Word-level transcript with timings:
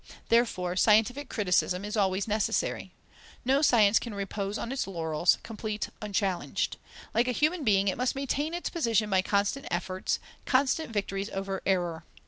Therefore 0.29 0.75
scientific 0.75 1.29
criticism 1.29 1.85
is 1.85 1.95
always 1.95 2.27
necessary. 2.27 2.91
No 3.45 3.61
science 3.61 3.99
can 3.99 4.15
repose 4.15 4.57
on 4.57 4.71
its 4.71 4.87
laurels, 4.87 5.37
complete, 5.43 5.89
unchallenged. 6.01 6.77
Like 7.13 7.27
a 7.27 7.31
human 7.31 7.63
being, 7.63 7.87
it 7.87 7.97
must 7.99 8.15
maintain 8.15 8.55
its 8.55 8.71
position 8.71 9.11
by 9.11 9.21
constant 9.21 9.67
efforts, 9.69 10.19
constant 10.47 10.89
victories 10.91 11.29
over 11.29 11.61
error. 11.67 12.03